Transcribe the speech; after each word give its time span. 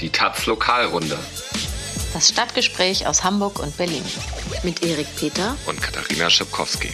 Die 0.00 0.10
Taz 0.10 0.44
Lokalrunde. 0.44 1.18
Das 2.12 2.28
Stadtgespräch 2.28 3.06
aus 3.06 3.24
Hamburg 3.24 3.58
und 3.58 3.74
Berlin. 3.78 4.04
Mit 4.62 4.84
Erik 4.84 5.06
Peter 5.16 5.56
und 5.66 5.80
Katharina 5.80 6.28
Schipkowski. 6.28 6.90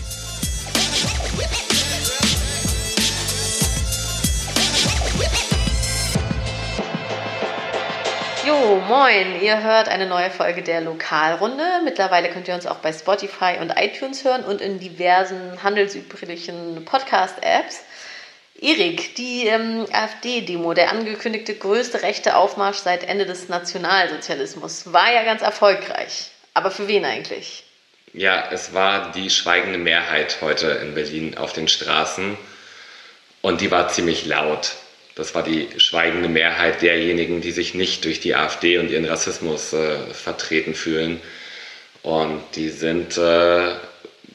Jo, 8.46 8.80
moin, 8.88 9.42
ihr 9.42 9.60
hört 9.62 9.88
eine 9.88 10.06
neue 10.06 10.30
Folge 10.30 10.62
der 10.62 10.80
Lokalrunde. 10.80 11.64
Mittlerweile 11.82 12.28
könnt 12.30 12.46
ihr 12.46 12.54
uns 12.54 12.66
auch 12.66 12.78
bei 12.78 12.92
Spotify 12.92 13.56
und 13.60 13.72
iTunes 13.76 14.24
hören 14.24 14.44
und 14.44 14.60
in 14.60 14.78
diversen 14.78 15.60
handelsüblichen 15.62 16.84
Podcast-Apps. 16.84 17.80
Erik, 18.62 19.16
die 19.16 19.46
ähm, 19.48 19.86
AfD-Demo, 19.90 20.72
der 20.72 20.92
angekündigte 20.92 21.54
größte 21.54 22.02
rechte 22.02 22.36
Aufmarsch 22.36 22.78
seit 22.78 23.02
Ende 23.02 23.26
des 23.26 23.48
Nationalsozialismus, 23.48 24.92
war 24.92 25.12
ja 25.12 25.24
ganz 25.24 25.42
erfolgreich. 25.42 26.30
Aber 26.54 26.70
für 26.70 26.86
wen 26.86 27.04
eigentlich? 27.04 27.64
Ja, 28.12 28.48
es 28.52 28.72
war 28.72 29.10
die 29.10 29.30
schweigende 29.30 29.78
Mehrheit 29.78 30.38
heute 30.42 30.68
in 30.68 30.94
Berlin 30.94 31.36
auf 31.36 31.52
den 31.52 31.66
Straßen 31.66 32.36
und 33.40 33.60
die 33.60 33.72
war 33.72 33.88
ziemlich 33.88 34.26
laut. 34.26 34.76
Das 35.16 35.34
war 35.34 35.42
die 35.42 35.68
schweigende 35.78 36.28
Mehrheit 36.28 36.82
derjenigen, 36.82 37.40
die 37.40 37.50
sich 37.50 37.74
nicht 37.74 38.04
durch 38.04 38.20
die 38.20 38.36
AfD 38.36 38.78
und 38.78 38.90
ihren 38.90 39.04
Rassismus 39.04 39.72
äh, 39.72 39.98
vertreten 40.14 40.74
fühlen. 40.74 41.20
Und 42.02 42.42
die 42.54 42.70
sind 42.70 43.18
äh, 43.18 43.74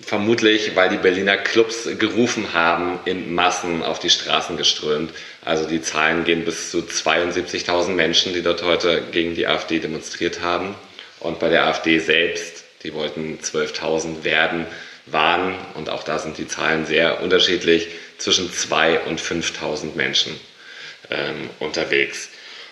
vermutlich, 0.07 0.75
weil 0.75 0.87
die 0.87 0.97
Berliner 0.97 1.35
Clubs 1.35 1.87
gerufen 1.99 2.53
haben, 2.53 2.99
in 3.03 3.35
Massen 3.35 3.83
auf 3.83 3.99
die 3.99 4.09
Straßen 4.09 4.55
geströmt. 4.55 5.11
Also 5.43 5.67
die 5.67 5.81
Zahlen 5.81 6.23
gehen 6.23 6.45
bis 6.45 6.71
zu 6.71 6.79
72.000 6.79 7.89
Menschen, 7.89 8.33
die 8.33 8.41
dort 8.41 8.63
heute 8.63 9.03
gegen 9.11 9.35
die 9.35 9.47
AfD 9.47 9.79
demonstriert 9.79 10.41
haben. 10.41 10.75
Und 11.19 11.39
bei 11.39 11.49
der 11.49 11.65
AfD 11.67 11.99
selbst, 11.99 12.63
die 12.83 12.93
wollten 12.93 13.39
12.000 13.43 14.23
werden, 14.23 14.65
waren, 15.07 15.55
und 15.75 15.89
auch 15.89 16.03
da 16.03 16.19
sind 16.19 16.37
die 16.37 16.47
Zahlen 16.47 16.85
sehr 16.85 17.21
unterschiedlich, 17.21 17.89
zwischen 18.17 18.49
2.000 18.49 19.03
und 19.07 19.21
5.000 19.21 19.95
Menschen 19.95 20.39
ähm, 21.11 21.49
unterwegs. 21.59 22.29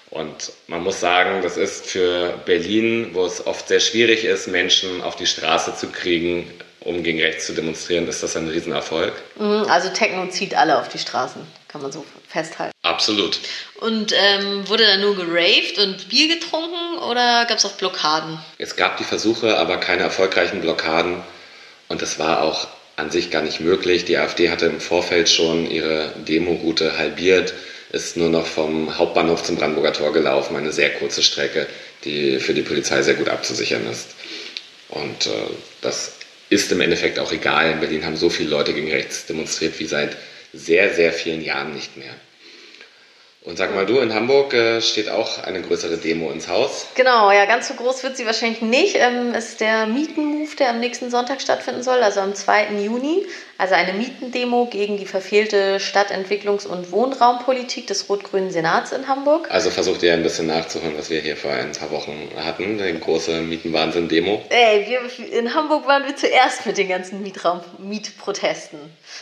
Und 0.09 0.53
man 0.67 0.83
muss 0.83 1.01
sagen, 1.01 1.41
das 1.41 1.57
ist 1.57 1.88
für 1.88 2.39
Berlin, 2.45 3.09
wo 3.11 3.25
es 3.25 3.45
oft 3.45 3.67
sehr 3.67 3.81
schwierig 3.81 4.23
ist, 4.23 4.47
Menschen 4.47 5.01
auf 5.01 5.17
die 5.17 5.25
Straße 5.25 5.75
zu 5.75 5.88
kriegen, 5.88 6.49
um 6.86 7.03
gegen 7.03 7.19
rechts 7.19 7.47
zu 7.47 7.53
demonstrieren, 7.53 8.08
ist 8.08 8.23
das 8.23 8.38
ein 8.38 8.47
Riesenerfolg. 8.47 9.14
Mhm, 9.38 9.66
also 9.67 9.89
Techno 9.89 10.28
zieht 10.28 10.55
alle 10.55 10.80
auf 10.80 10.88
die 10.88 11.00
Straßen, 11.00 11.41
kann 11.67 11.81
man 11.81 11.91
so 11.91 12.05
festhalten. 12.28 12.72
Absolut. 12.83 13.39
Und 13.81 14.14
ähm, 14.16 14.67
wurde 14.69 14.86
da 14.86 14.97
nur 14.97 15.16
geraved 15.16 15.80
und 15.80 16.08
Bier 16.09 16.28
getrunken 16.28 17.00
oder 17.09 17.45
gab 17.45 17.58
es 17.58 17.66
auch 17.66 17.73
Blockaden? 17.73 18.38
Es 18.59 18.75
gab 18.75 18.97
die 18.97 19.03
Versuche, 19.03 19.58
aber 19.58 19.78
keine 19.78 20.03
erfolgreichen 20.03 20.61
Blockaden. 20.61 21.22
Und 21.88 22.02
das 22.02 22.19
war 22.19 22.44
auch 22.44 22.67
an 22.95 23.09
sich 23.09 23.31
gar 23.31 23.41
nicht 23.41 23.59
möglich. 23.59 24.06
Die 24.06 24.17
AfD 24.17 24.50
hatte 24.50 24.67
im 24.67 24.80
Vorfeld 24.80 25.28
schon 25.28 25.69
ihre 25.69 26.13
Demoroute 26.28 26.97
halbiert, 26.97 27.53
ist 27.91 28.16
nur 28.16 28.30
noch 28.30 28.45
vom 28.45 28.97
Hauptbahnhof 28.97 29.44
zum 29.44 29.58
Brandenburger 29.58 29.94
Tor 29.94 30.13
gelaufen, 30.13 30.56
eine 30.56 30.72
sehr 30.72 30.94
kurze 30.94 31.23
Strecke, 31.23 31.67
die 32.03 32.39
für 32.39 32.53
die 32.53 32.61
Polizei 32.61 33.02
sehr 33.02 33.16
gut 33.16 33.30
abzusichern 33.30 33.88
ist. 33.89 34.09
Und 34.89 35.25
äh, 35.25 35.30
das 35.81 36.13
ist 36.49 36.71
im 36.71 36.81
Endeffekt 36.81 37.19
auch 37.19 37.31
egal. 37.31 37.71
In 37.71 37.79
Berlin 37.79 38.05
haben 38.05 38.17
so 38.17 38.29
viele 38.29 38.49
Leute 38.49 38.73
gegen 38.73 38.91
rechts 38.91 39.25
demonstriert 39.25 39.79
wie 39.79 39.85
seit 39.85 40.15
sehr, 40.53 40.93
sehr 40.93 41.11
vielen 41.11 41.43
Jahren 41.43 41.73
nicht 41.73 41.97
mehr. 41.97 42.13
Und 43.45 43.57
sag 43.57 43.75
mal 43.75 43.85
du, 43.85 43.99
in 43.99 44.11
Hamburg 44.11 44.55
äh, 44.55 44.81
steht 44.81 45.07
auch 45.07 45.43
eine 45.43 45.61
größere 45.61 45.97
Demo 45.97 46.31
ins 46.31 46.47
Haus. 46.47 46.88
Genau, 46.95 47.31
ja, 47.31 47.45
ganz 47.45 47.67
so 47.67 47.75
groß 47.75 48.01
wird 48.01 48.17
sie 48.17 48.25
wahrscheinlich 48.25 48.61
nicht. 48.61 48.95
Ähm, 48.95 49.35
ist 49.35 49.59
der 49.61 49.85
Mietenmove, 49.85 50.55
der 50.55 50.71
am 50.71 50.79
nächsten 50.79 51.11
Sonntag 51.11 51.41
stattfinden 51.41 51.83
soll, 51.83 52.01
also 52.01 52.21
am 52.21 52.33
2. 52.33 52.72
Juni. 52.83 53.27
Also 53.57 53.73
eine 53.73 53.93
Mietendemo 53.93 54.66
gegen 54.66 54.97
die 54.97 55.05
verfehlte 55.05 55.79
Stadtentwicklungs- 55.79 56.67
und 56.67 56.91
Wohnraumpolitik 56.91 57.88
des 57.88 58.09
rot-grünen 58.09 58.51
Senats 58.51 58.91
in 58.91 59.07
Hamburg. 59.07 59.49
Also 59.49 59.69
versucht 59.69 60.03
ihr 60.03 60.13
ein 60.13 60.23
bisschen 60.23 60.47
nachzuholen, 60.47 60.97
was 60.97 61.09
wir 61.09 61.21
hier 61.21 61.38
vor 61.38 61.51
ein 61.51 61.71
paar 61.71 61.89
Wochen 61.91 62.29
hatten, 62.35 62.77
die 62.77 62.99
große 62.99 63.41
Mietenwahnsinn-Demo. 63.41 64.44
Ey, 64.49 64.85
wir, 64.88 65.29
in 65.31 65.53
Hamburg 65.53 65.88
waren 65.88 66.05
wir 66.05 66.17
zuerst 66.17 66.65
mit 66.65 66.77
den 66.77 66.89
ganzen 66.89 67.23
Mietraum 67.23 67.61
Mietprotesten. 67.77 68.79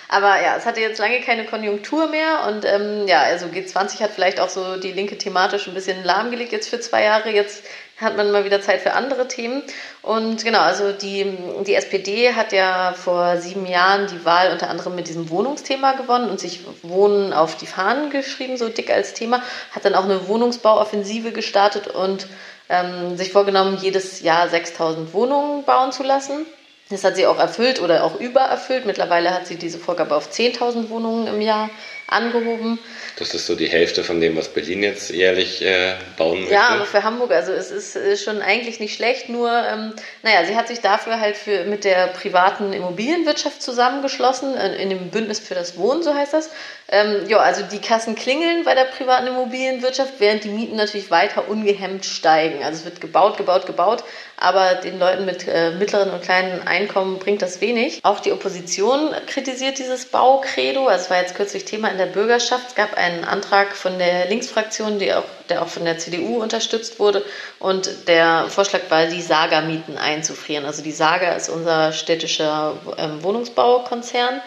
Aber 0.09 0.41
ja, 0.41 0.57
es 0.57 0.66
hatte 0.66 0.79
jetzt 0.79 0.97
lange 0.97 1.22
keine 1.22 1.45
Konjunktur 1.45 2.07
mehr 2.07 2.47
und 2.47 2.66
ähm, 2.66 3.07
ja, 3.07 3.22
also 3.22 3.45
G20 3.45 3.99
hat 3.99 4.11
vielleicht 4.11 4.39
auch 4.39 4.49
so 4.49 4.77
die 4.77 4.91
Linke 4.91 5.17
thematisch 5.17 5.67
ein 5.67 5.75
bisschen 5.75 6.03
lahmgelegt 6.03 6.51
jetzt 6.51 6.69
für 6.69 6.79
zwei 6.79 7.03
Jahre. 7.03 7.29
Jetzt 7.29 7.63
hat 7.97 8.17
man 8.17 8.31
mal 8.31 8.45
wieder 8.45 8.61
Zeit 8.61 8.81
für 8.81 8.93
andere 8.93 9.27
Themen. 9.27 9.63
Und 10.01 10.43
genau, 10.43 10.59
also 10.59 10.91
die, 10.91 11.37
die 11.65 11.75
SPD 11.75 12.33
hat 12.33 12.51
ja 12.51 12.93
vor 12.93 13.37
sieben 13.37 13.65
Jahren 13.65 14.07
die 14.07 14.25
Wahl 14.25 14.51
unter 14.51 14.69
anderem 14.69 14.95
mit 14.95 15.07
diesem 15.07 15.29
Wohnungsthema 15.29 15.93
gewonnen 15.93 16.29
und 16.29 16.39
sich 16.39 16.61
Wohnen 16.81 17.33
auf 17.33 17.55
die 17.55 17.67
Fahnen 17.67 18.09
geschrieben, 18.09 18.57
so 18.57 18.69
dick 18.69 18.91
als 18.91 19.13
Thema, 19.13 19.41
hat 19.71 19.85
dann 19.85 19.95
auch 19.95 20.05
eine 20.05 20.27
Wohnungsbauoffensive 20.27 21.31
gestartet 21.31 21.87
und 21.87 22.27
ähm, 22.69 23.17
sich 23.17 23.31
vorgenommen, 23.31 23.77
jedes 23.81 24.21
Jahr 24.21 24.49
6000 24.49 25.13
Wohnungen 25.13 25.63
bauen 25.63 25.91
zu 25.91 26.03
lassen. 26.03 26.45
Das 26.89 27.03
hat 27.03 27.15
sie 27.15 27.25
auch 27.25 27.39
erfüllt 27.39 27.81
oder 27.81 28.03
auch 28.03 28.19
übererfüllt. 28.19 28.85
Mittlerweile 28.85 29.33
hat 29.33 29.47
sie 29.47 29.55
diese 29.55 29.79
Vorgabe 29.79 30.15
auf 30.15 30.29
10.000 30.29 30.89
Wohnungen 30.89 31.27
im 31.27 31.41
Jahr 31.41 31.69
angehoben. 32.13 32.79
Das 33.18 33.34
ist 33.34 33.46
so 33.46 33.56
die 33.56 33.68
Hälfte 33.68 34.03
von 34.03 34.22
dem, 34.22 34.35
was 34.35 34.50
Berlin 34.50 34.84
jetzt 34.84 35.12
jährlich 35.12 35.62
äh, 35.63 35.94
bauen 36.18 36.40
möchte. 36.40 36.53
Ja, 36.53 36.69
aber 36.69 36.85
für 36.85 37.03
Hamburg, 37.03 37.31
also 37.31 37.51
es 37.51 37.72
ist, 37.72 37.96
ist 37.96 38.24
schon 38.24 38.41
eigentlich 38.41 38.79
nicht 38.79 38.96
schlecht, 38.96 39.29
nur, 39.29 39.51
ähm, 39.51 39.94
naja, 40.23 40.46
sie 40.46 40.56
hat 40.56 40.68
sich 40.68 40.79
dafür 40.79 41.19
halt 41.19 41.38
für, 41.38 41.66
mit 41.66 41.84
der 41.84 42.07
privaten 42.07 42.73
Immobilienwirtschaft 42.73 43.62
zusammengeschlossen, 43.62 44.56
in, 44.56 44.73
in 44.73 44.90
dem 44.90 45.09
Bündnis 45.09 45.40
für 45.40 45.56
das 45.56 45.78
Wohnen, 45.78 46.03
so 46.03 46.13
heißt 46.13 46.34
das. 46.34 46.50
Ähm, 46.90 47.28
ja, 47.28 47.38
also 47.38 47.63
die 47.63 47.79
Kassen 47.79 48.16
klingeln 48.16 48.66
bei 48.66 48.75
der 48.75 48.85
privaten 48.85 49.25
Immobilienwirtschaft, 49.28 50.13
während 50.19 50.44
die 50.44 50.50
Mieten 50.50 50.75
natürlich 50.75 51.09
weiter 51.09 51.47
ungehemmt 51.47 52.06
steigen. 52.06 52.63
Also 52.63 52.79
es 52.79 52.85
wird 52.85 53.02
gebaut, 53.02 53.38
gebaut, 53.38 53.66
gebaut, 53.66 54.03
aber 54.38 54.75
den 54.75 55.00
Leuten 55.00 55.25
mit 55.25 55.47
äh, 55.47 55.72
mittleren 55.72 56.12
und 56.12 56.22
kleinen 56.22 56.68
Einkommen 56.68 57.19
bringt 57.19 57.41
das 57.41 57.62
wenig. 57.62 58.02
Auch 58.03 58.19
die 58.19 58.31
Opposition 58.31 59.09
kritisiert 59.28 59.79
dieses 59.79 60.06
Baukredo. 60.06 60.88
Also 60.88 61.06
es 61.06 61.09
war 61.09 61.18
jetzt 61.18 61.35
kürzlich 61.35 61.66
Thema 61.66 61.90
in 61.90 61.97
der 61.97 62.03
Bürgerschaft. 62.06 62.69
Es 62.69 62.75
gab 62.75 62.96
einen 62.96 63.24
Antrag 63.24 63.75
von 63.75 63.97
der 63.97 64.28
Linksfraktion, 64.28 65.02
auch, 65.14 65.24
der 65.50 65.62
auch 65.62 65.68
von 65.68 65.86
der 65.86 65.97
CDU 65.97 66.41
unterstützt 66.41 67.00
wurde. 67.00 67.24
Und 67.59 68.08
der 68.08 68.46
Vorschlag 68.50 68.81
war, 68.90 69.06
die 69.08 69.22
Saga-Mieten 69.22 69.97
einzufrieren. 69.97 70.66
Also 70.66 70.84
die 70.84 70.91
Saga 70.91 71.34
ist 71.34 71.50
unser 71.50 71.94
städtischer 71.94 72.75
ähm, 72.97 73.24
Wohnungsbaukonzern. 73.24 74.41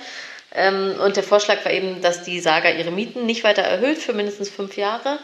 Ähm, 0.55 0.95
und 1.05 1.17
der 1.17 1.23
Vorschlag 1.23 1.65
war 1.65 1.73
eben, 1.73 2.01
dass 2.03 2.23
die 2.23 2.41
Saga 2.41 2.71
ihre 2.71 2.91
Mieten 2.91 3.27
nicht 3.27 3.45
weiter 3.45 3.63
erhöht 3.63 3.99
für 3.99 4.13
mindestens 4.13 4.49
fünf 4.51 4.77
Jahre. 4.77 5.19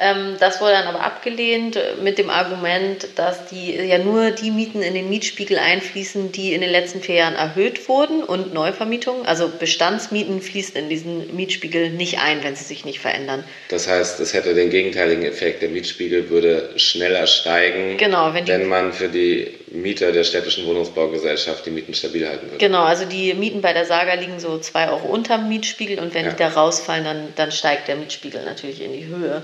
Ähm, 0.00 0.36
das 0.38 0.60
wurde 0.60 0.72
dann 0.72 0.86
aber 0.86 1.02
abgelehnt 1.02 1.78
mit 2.02 2.18
dem 2.18 2.30
Argument, 2.30 3.08
dass 3.16 3.46
die 3.46 3.74
ja 3.74 3.98
nur 3.98 4.30
die 4.30 4.52
Mieten 4.52 4.80
in 4.80 4.94
den 4.94 5.08
Mietspiegel 5.08 5.58
einfließen, 5.58 6.30
die 6.30 6.52
in 6.52 6.60
den 6.60 6.70
letzten 6.70 7.00
vier 7.00 7.16
Jahren 7.16 7.34
erhöht 7.34 7.88
wurden 7.88 8.22
und 8.22 8.54
Neuvermietungen, 8.54 9.26
also 9.26 9.48
Bestandsmieten 9.48 10.40
fließen 10.40 10.76
in 10.76 10.88
diesen 10.88 11.34
Mietspiegel 11.34 11.90
nicht 11.90 12.20
ein, 12.20 12.44
wenn 12.44 12.54
sie 12.54 12.62
sich 12.62 12.84
nicht 12.84 13.00
verändern. 13.00 13.42
Das 13.70 13.88
heißt, 13.88 14.20
es 14.20 14.34
hätte 14.34 14.54
den 14.54 14.70
gegenteiligen 14.70 15.24
Effekt. 15.24 15.62
Der 15.62 15.68
Mietspiegel 15.68 16.30
würde 16.30 16.70
schneller 16.76 17.26
steigen, 17.26 17.96
genau, 17.96 18.32
wenn, 18.34 18.46
wenn 18.46 18.68
man 18.68 18.92
für 18.92 19.08
die 19.08 19.58
Mieter 19.72 20.12
der 20.12 20.22
städtischen 20.22 20.64
Wohnungsbaugesellschaft 20.66 21.66
die 21.66 21.70
Mieten 21.70 21.92
stabil 21.92 22.26
halten 22.26 22.46
würde. 22.46 22.58
Genau, 22.58 22.84
also 22.84 23.04
die 23.04 23.34
Mieten 23.34 23.60
bei 23.62 23.72
der 23.72 23.84
Saga 23.84 24.14
liegen 24.14 24.38
so 24.38 24.58
zwei 24.58 24.90
Euro 24.90 25.08
unter 25.08 25.38
dem 25.38 25.48
Mietspiegel 25.48 25.98
und 25.98 26.14
wenn 26.14 26.24
ja. 26.24 26.30
die 26.30 26.36
da 26.36 26.48
rausfallen, 26.48 27.04
dann, 27.04 27.28
dann 27.34 27.50
steigt 27.50 27.88
der 27.88 27.96
Mietspiegel 27.96 28.44
natürlich 28.44 28.80
in 28.80 28.92
die 28.92 29.06
Höhe. 29.06 29.42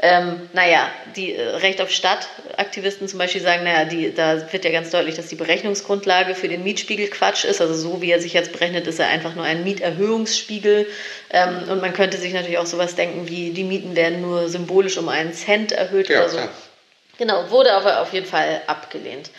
Ähm, 0.00 0.48
naja, 0.52 0.88
die 1.14 1.34
äh, 1.34 1.56
Recht 1.56 1.80
auf 1.80 1.90
Stadt-Aktivisten 1.90 3.06
zum 3.06 3.18
Beispiel 3.18 3.40
sagen, 3.40 3.62
naja, 3.62 3.84
die, 3.84 4.12
da 4.12 4.52
wird 4.52 4.64
ja 4.64 4.72
ganz 4.72 4.90
deutlich, 4.90 5.14
dass 5.14 5.28
die 5.28 5.36
Berechnungsgrundlage 5.36 6.34
für 6.34 6.48
den 6.48 6.64
Mietspiegel 6.64 7.08
Quatsch 7.08 7.44
ist. 7.44 7.60
Also 7.60 7.74
so 7.74 8.02
wie 8.02 8.10
er 8.10 8.20
sich 8.20 8.32
jetzt 8.32 8.52
berechnet, 8.52 8.86
ist 8.88 8.98
er 8.98 9.08
einfach 9.08 9.36
nur 9.36 9.44
ein 9.44 9.62
Mieterhöhungsspiegel. 9.62 10.88
Ähm, 11.30 11.68
und 11.68 11.80
man 11.80 11.92
könnte 11.92 12.18
sich 12.18 12.32
natürlich 12.32 12.58
auch 12.58 12.66
sowas 12.66 12.96
denken 12.96 13.28
wie, 13.28 13.50
die 13.50 13.64
Mieten 13.64 13.94
werden 13.94 14.20
nur 14.20 14.48
symbolisch 14.48 14.98
um 14.98 15.08
einen 15.08 15.32
Cent 15.32 15.70
erhöht 15.70 16.08
ja, 16.08 16.20
oder 16.20 16.28
so. 16.28 16.36
Klar. 16.38 16.48
Genau, 17.16 17.50
wurde 17.50 17.72
aber 17.72 18.00
auf 18.02 18.12
jeden 18.12 18.26
Fall 18.26 18.62
abgelehnt. 18.66 19.30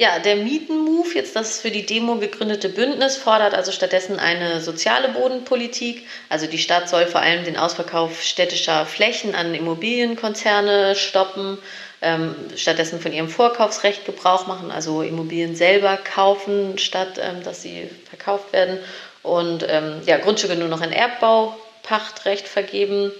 Ja, 0.00 0.20
der 0.20 0.36
Mietenmove, 0.36 1.16
jetzt 1.16 1.34
das 1.34 1.60
für 1.60 1.72
die 1.72 1.84
Demo 1.84 2.18
gegründete 2.18 2.68
Bündnis, 2.68 3.16
fordert 3.16 3.52
also 3.52 3.72
stattdessen 3.72 4.20
eine 4.20 4.60
soziale 4.60 5.08
Bodenpolitik. 5.08 6.06
Also 6.28 6.46
die 6.46 6.58
Stadt 6.58 6.88
soll 6.88 7.06
vor 7.06 7.20
allem 7.20 7.44
den 7.44 7.56
Ausverkauf 7.56 8.22
städtischer 8.22 8.86
Flächen 8.86 9.34
an 9.34 9.56
Immobilienkonzerne 9.56 10.94
stoppen, 10.94 11.58
ähm, 12.00 12.36
stattdessen 12.54 13.00
von 13.00 13.12
ihrem 13.12 13.28
Vorkaufsrecht 13.28 14.04
Gebrauch 14.06 14.46
machen, 14.46 14.70
also 14.70 15.02
Immobilien 15.02 15.56
selber 15.56 15.96
kaufen, 15.96 16.78
statt 16.78 17.18
ähm, 17.20 17.42
dass 17.42 17.62
sie 17.62 17.90
verkauft 18.08 18.52
werden. 18.52 18.78
Und 19.24 19.66
ähm, 19.68 20.00
ja, 20.06 20.18
Grundstücke 20.18 20.54
nur 20.54 20.68
noch 20.68 20.80
in 20.80 20.92
Erbbaupachtrecht 20.92 22.46
vergeben 22.46 23.10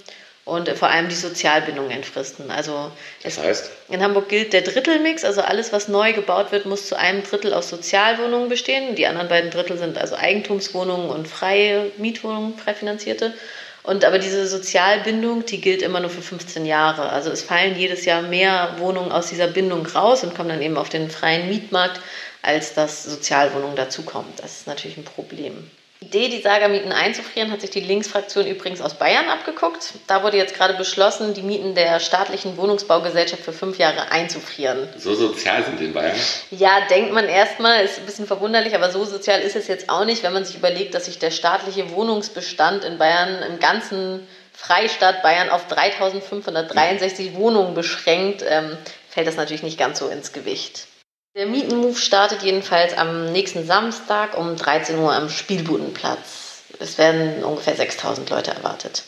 und 0.49 0.69
vor 0.71 0.89
allem 0.89 1.09
die 1.09 1.15
Sozialbindung 1.15 1.91
entfristen. 1.91 2.51
Also 2.51 2.91
das 3.23 3.39
heißt? 3.39 3.71
in 3.91 4.03
Hamburg 4.03 4.29
gilt 4.29 4.53
der 4.53 4.63
Drittelmix, 4.63 5.25
also 5.25 5.43
alles, 5.43 5.73
was 5.73 5.89
neu 5.89 6.13
gebaut 6.13 6.53
wird, 6.53 6.65
muss 6.65 6.89
zu 6.89 6.97
einem 6.97 7.23
Drittel 7.23 7.53
aus 7.53 7.69
Sozialwohnungen 7.69 8.49
bestehen. 8.49 8.95
Die 8.95 9.07
anderen 9.07 9.29
beiden 9.29 9.51
Drittel 9.51 9.77
sind 9.77 9.99
also 9.99 10.17
Eigentumswohnungen 10.17 11.11
und 11.11 11.29
freie 11.29 11.93
Mietwohnungen, 11.99 12.57
frei 12.57 12.75
finanzierte. 12.75 13.35
Und 13.83 14.05
aber 14.05 14.19
diese 14.19 14.47
Sozialbindung, 14.47 15.47
die 15.47 15.61
gilt 15.61 15.83
immer 15.83 16.01
nur 16.01 16.11
für 16.11 16.23
15 16.23 16.67
Jahre. 16.67 17.11
Also 17.11 17.31
es 17.31 17.43
fallen 17.43 17.79
jedes 17.79 18.05
Jahr 18.05 18.23
mehr 18.23 18.75
Wohnungen 18.79 19.13
aus 19.13 19.29
dieser 19.29 19.47
Bindung 19.47 19.87
raus 19.87 20.25
und 20.25 20.35
kommen 20.35 20.49
dann 20.49 20.63
eben 20.63 20.77
auf 20.77 20.89
den 20.89 21.11
freien 21.11 21.49
Mietmarkt, 21.49 22.01
als 22.43 22.75
dass 22.75 23.05
Sozialwohnungen 23.05 23.77
dazukommen. 23.77 24.31
Das 24.37 24.59
ist 24.59 24.67
natürlich 24.67 24.97
ein 24.97 25.05
Problem. 25.05 25.71
Die 26.01 26.07
Idee, 26.07 26.29
die 26.29 26.43
Saga-Mieten 26.43 26.93
einzufrieren, 26.93 27.51
hat 27.51 27.61
sich 27.61 27.71
die 27.71 27.81
Linksfraktion 27.81 28.47
übrigens 28.47 28.81
aus 28.81 28.95
Bayern 28.95 29.29
abgeguckt. 29.29 29.95
Da 30.07 30.23
wurde 30.23 30.37
jetzt 30.37 30.55
gerade 30.55 30.75
beschlossen, 30.75 31.35
die 31.35 31.43
Mieten 31.43 31.75
der 31.75 31.99
staatlichen 31.99 32.57
Wohnungsbaugesellschaft 32.57 33.43
für 33.43 33.53
fünf 33.53 33.79
Jahre 33.79 34.13
einzufrieren. 34.13 34.89
So 34.97 35.15
sozial 35.15 35.65
sind 35.65 35.81
die 35.81 35.87
in 35.87 35.93
Bayern? 35.93 36.17
Ja, 36.53 36.83
denkt 36.89 37.13
man 37.13 37.27
erstmal, 37.27 37.85
ist 37.85 37.99
ein 37.99 38.07
bisschen 38.07 38.29
verwunderlich, 38.29 38.77
aber 38.77 38.93
so 38.93 39.05
sozial 39.05 39.41
ist 39.41 39.57
es 39.57 39.67
jetzt 39.67 39.91
auch 39.91 40.05
nicht, 40.05 40.23
wenn 40.23 40.33
man 40.33 40.45
sich 40.45 40.57
überlegt, 40.57 40.95
dass 40.95 41.07
sich 41.07 41.19
der 41.19 41.33
staatliche 41.33 41.91
Wohnungsbestand 41.91 42.85
in 42.85 42.99
Bayern 42.99 43.43
im 43.43 43.59
ganzen 43.59 44.27
Freistaat 44.53 45.23
Bayern 45.23 45.51
auf 45.51 45.67
3563 45.67 47.35
Wohnungen 47.35 47.75
beschränkt, 47.75 48.45
ähm, 48.49 48.77
fällt 49.09 49.27
das 49.27 49.37
natürlich 49.37 49.63
nicht 49.65 49.79
ganz 49.79 49.99
so 49.99 50.09
ins 50.09 50.33
Gewicht. 50.33 50.87
Der 51.37 51.47
Mietenmove 51.47 51.99
startet 51.99 52.43
jedenfalls 52.43 52.97
am 52.97 53.31
nächsten 53.33 53.65
Samstag 53.67 54.37
um 54.37 54.57
13 54.57 54.99
Uhr 54.99 55.13
am 55.13 55.29
Spielbudenplatz. 55.29 56.63
Es 56.81 56.99
werden 56.99 57.45
ungefähr 57.45 57.77
6000 57.77 58.29
Leute 58.31 58.51
erwartet. 58.51 59.05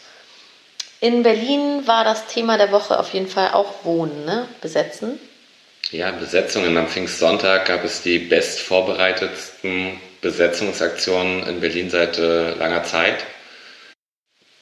In 1.01 1.23
Berlin 1.23 1.87
war 1.87 2.05
das 2.05 2.27
Thema 2.27 2.59
der 2.59 2.73
Woche 2.73 2.99
auf 2.99 3.13
jeden 3.15 3.27
Fall 3.27 3.53
auch 3.53 3.85
Wohnen, 3.85 4.25
ne? 4.27 4.47
Besetzen. 4.61 5.19
Ja, 5.91 6.11
Besetzungen. 6.13 6.77
Am 6.77 6.89
Pfingstsonntag 6.89 7.67
gab 7.67 7.85
es 7.85 8.03
die 8.03 8.19
bestvorbereitetsten 8.19 9.99
Besetzungsaktionen 10.21 11.47
in 11.49 11.61
Berlin 11.61 11.91
seit 11.91 12.19
äh, 12.19 12.53
langer 12.53 12.85
Zeit. 12.85 13.25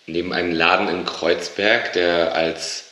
Neben 0.06 0.32
einem 0.32 0.54
Laden 0.54 0.88
in 0.88 1.04
Kreuzberg, 1.04 1.92
der 1.92 2.34
als 2.34 2.84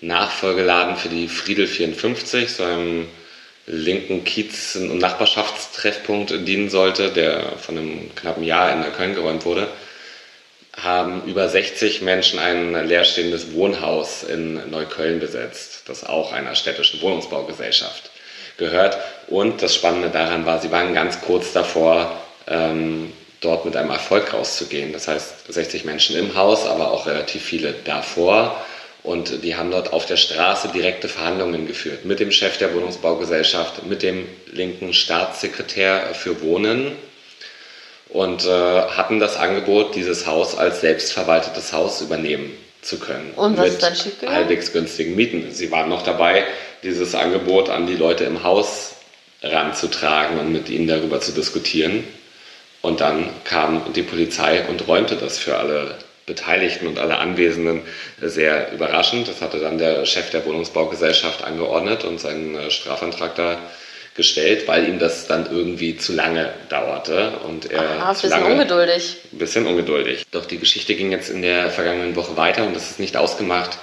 Nachfolgeladen 0.00 0.96
für 0.96 1.08
die 1.08 1.28
Friedel 1.28 1.66
54, 1.66 2.52
so 2.52 2.64
einem 2.64 3.08
linken 3.66 4.24
Kiez- 4.24 4.76
und 4.76 4.98
Nachbarschaftstreffpunkt 4.98 6.46
dienen 6.46 6.68
sollte, 6.68 7.10
der 7.10 7.52
von 7.58 7.78
einem 7.78 8.14
knappen 8.14 8.44
Jahr 8.44 8.72
in 8.72 8.92
Köln 8.92 9.14
geräumt 9.14 9.44
wurde, 9.44 9.68
haben 10.76 11.22
über 11.26 11.48
60 11.48 12.02
Menschen 12.02 12.38
ein 12.38 12.86
leerstehendes 12.86 13.52
Wohnhaus 13.54 14.22
in 14.24 14.70
Neukölln 14.70 15.20
besetzt, 15.20 15.84
das 15.86 16.04
auch 16.04 16.32
einer 16.32 16.54
städtischen 16.56 17.00
Wohnungsbaugesellschaft 17.00 18.10
gehört. 18.56 18.98
Und 19.28 19.62
das 19.62 19.74
Spannende 19.74 20.10
daran 20.10 20.46
war, 20.46 20.60
sie 20.60 20.70
waren 20.70 20.94
ganz 20.94 21.20
kurz 21.20 21.52
davor, 21.52 22.20
ähm, 22.48 23.12
dort 23.40 23.64
mit 23.64 23.76
einem 23.76 23.90
Erfolg 23.90 24.32
rauszugehen. 24.32 24.92
Das 24.92 25.06
heißt, 25.06 25.52
60 25.52 25.84
Menschen 25.84 26.16
im 26.16 26.34
Haus, 26.34 26.66
aber 26.66 26.90
auch 26.90 27.06
relativ 27.06 27.42
viele 27.42 27.72
davor. 27.84 28.64
Und 29.04 29.44
die 29.44 29.54
haben 29.54 29.70
dort 29.70 29.92
auf 29.92 30.06
der 30.06 30.16
Straße 30.16 30.68
direkte 30.68 31.08
Verhandlungen 31.08 31.66
geführt 31.66 32.06
mit 32.06 32.20
dem 32.20 32.32
Chef 32.32 32.56
der 32.56 32.74
Wohnungsbaugesellschaft, 32.74 33.86
mit 33.86 34.02
dem 34.02 34.26
linken 34.50 34.94
Staatssekretär 34.94 36.14
für 36.14 36.40
Wohnen 36.40 36.92
und 38.08 38.46
äh, 38.46 38.48
hatten 38.48 39.20
das 39.20 39.36
Angebot, 39.36 39.94
dieses 39.94 40.26
Haus 40.26 40.56
als 40.56 40.80
selbstverwaltetes 40.80 41.74
Haus 41.74 42.00
übernehmen 42.00 42.50
zu 42.80 42.98
können. 42.98 43.32
Und 43.36 43.58
was 43.58 43.64
mit 43.64 43.72
ist 43.74 43.82
dann 43.82 43.94
schiefgegangen? 43.94 44.36
halbwegs 44.36 44.72
günstigen 44.72 45.14
Mieten. 45.14 45.52
Sie 45.52 45.70
waren 45.70 45.90
noch 45.90 46.02
dabei, 46.02 46.46
dieses 46.82 47.14
Angebot 47.14 47.68
an 47.68 47.86
die 47.86 47.96
Leute 47.96 48.24
im 48.24 48.42
Haus 48.42 48.92
ranzutragen 49.42 50.38
und 50.38 50.50
mit 50.50 50.70
ihnen 50.70 50.88
darüber 50.88 51.20
zu 51.20 51.32
diskutieren. 51.32 52.04
Und 52.80 53.00
dann 53.00 53.28
kam 53.44 53.92
die 53.94 54.02
Polizei 54.02 54.64
und 54.66 54.88
räumte 54.88 55.16
das 55.16 55.38
für 55.38 55.56
alle 55.56 55.94
Beteiligten 56.26 56.86
und 56.86 56.98
alle 56.98 57.18
Anwesenden 57.18 57.82
sehr 58.20 58.72
überraschend. 58.72 59.28
Das 59.28 59.40
hatte 59.40 59.58
dann 59.58 59.78
der 59.78 60.06
Chef 60.06 60.30
der 60.30 60.44
Wohnungsbaugesellschaft 60.46 61.44
angeordnet 61.44 62.04
und 62.04 62.18
seinen 62.18 62.56
äh, 62.56 62.70
Strafantrag 62.70 63.34
da 63.34 63.58
gestellt, 64.14 64.68
weil 64.68 64.88
ihm 64.88 64.98
das 64.98 65.26
dann 65.26 65.50
irgendwie 65.50 65.96
zu 65.96 66.12
lange 66.12 66.52
dauerte 66.68 67.38
und 67.46 67.70
er 67.70 67.80
Aha, 67.80 68.10
ein 68.10 68.20
bisschen 68.20 68.44
ungeduldig. 68.44 69.16
ein 69.32 69.38
bisschen 69.38 69.66
ungeduldig. 69.66 70.24
Doch 70.30 70.46
die 70.46 70.58
Geschichte 70.58 70.94
ging 70.94 71.10
jetzt 71.10 71.30
in 71.30 71.42
der 71.42 71.70
vergangenen 71.70 72.14
Woche 72.14 72.36
weiter 72.36 72.64
und 72.64 72.76
es 72.76 72.90
ist 72.90 73.00
nicht 73.00 73.16
ausgemacht, 73.16 73.76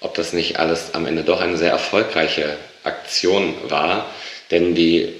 ob 0.00 0.14
das 0.14 0.32
nicht 0.32 0.58
alles 0.58 0.94
am 0.94 1.06
Ende 1.06 1.22
doch 1.22 1.40
eine 1.40 1.56
sehr 1.56 1.70
erfolgreiche 1.70 2.56
Aktion 2.82 3.54
war, 3.68 4.10
denn 4.50 4.74
die 4.74 5.14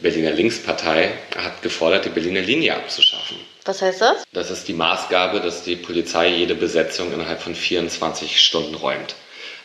Berliner 0.00 0.30
Linkspartei 0.30 1.10
hat 1.36 1.60
gefordert, 1.62 2.04
die 2.04 2.10
Berliner 2.10 2.42
Linie 2.42 2.76
abzuschaffen. 2.76 3.38
Was 3.64 3.82
heißt 3.82 4.00
das? 4.00 4.24
Das 4.32 4.50
ist 4.50 4.68
die 4.68 4.72
Maßgabe, 4.72 5.40
dass 5.40 5.62
die 5.62 5.76
Polizei 5.76 6.28
jede 6.28 6.54
Besetzung 6.54 7.12
innerhalb 7.12 7.40
von 7.42 7.54
24 7.54 8.40
Stunden 8.40 8.74
räumt. 8.74 9.14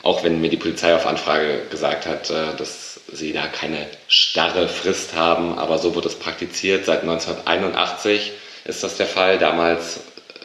Auch 0.04 0.24
wenn 0.24 0.42
mir 0.42 0.50
die 0.50 0.58
Polizei 0.58 0.94
auf 0.94 1.08
Anfrage 1.08 1.64
gesagt 1.72 2.06
hat, 2.06 2.30
äh, 2.30 2.56
dass 2.58 3.00
sie 3.12 3.34
da 3.34 3.48
keine 3.48 3.88
starre 4.08 4.68
Frist 4.68 5.16
haben, 5.16 5.58
aber 5.58 5.78
so 5.80 5.96
wird 5.96 6.06
es 6.06 6.16
praktiziert. 6.16 6.86
Seit 6.86 7.02
1981 7.02 8.32
ist 8.66 8.84
das 8.84 8.98
der 8.98 9.08
Fall. 9.08 9.38
Damals 9.38 10.02